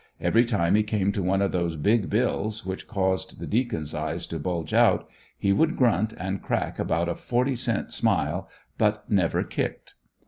Every 0.19 0.45
time 0.45 0.73
he 0.73 0.81
came 0.81 1.11
to 1.11 1.21
one 1.21 1.43
of 1.43 1.51
those 1.51 1.75
big 1.75 2.09
bills, 2.09 2.65
which 2.65 2.87
caused 2.87 3.39
the 3.39 3.45
Deacon's 3.45 3.93
eyes 3.93 4.25
to 4.25 4.39
bulge 4.39 4.73
out, 4.73 5.07
he 5.37 5.53
would 5.53 5.77
grunt 5.77 6.11
and 6.17 6.41
crack 6.41 6.79
about 6.79 7.07
a 7.07 7.13
forty 7.13 7.53
cent 7.53 7.93
smile, 7.93 8.49
but 8.79 9.11
never 9.11 9.43
kicked. 9.43 9.93